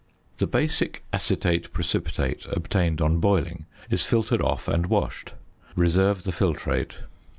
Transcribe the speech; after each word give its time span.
The 0.39 0.47
basic 0.47 1.03
acetate 1.13 1.71
precipitate 1.73 2.47
obtained 2.49 3.01
on 3.01 3.19
boiling 3.19 3.67
is 3.87 4.03
filtered 4.03 4.41
off 4.41 4.67
and 4.67 4.87
washed. 4.87 5.33
Reserve 5.75 6.23
the 6.23 6.31
filtrate. 6.31 6.93